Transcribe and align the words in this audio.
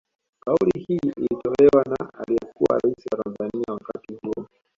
Kauli 0.39 0.79
hii 0.87 0.99
ilitolewa 1.17 1.83
na 1.85 2.13
aliyekuwa 2.13 2.79
raisi 2.83 3.07
wa 3.11 3.23
Tanzania 3.23 3.63
wakati 3.67 4.13
huo 4.21 4.47